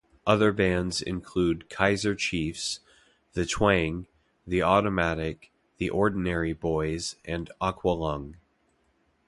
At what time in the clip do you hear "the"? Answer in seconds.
3.33-3.45, 4.47-4.63, 5.77-5.91